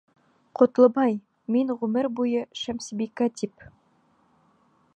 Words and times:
Ҡотлобай, 0.59 1.11
мин 1.55 1.69
ғүмер 1.81 2.09
буйы 2.19 2.41
Шәмсебикә 2.63 3.29
тип... 3.43 3.67